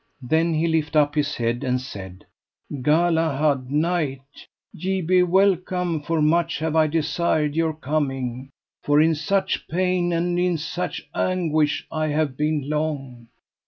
[0.23, 2.25] Then he lift up his head, and said:
[2.81, 8.49] Galahad, Knight, ye be welcome, for much have I desired your coming,
[8.81, 13.27] for in such pain and in such anguish I have been long.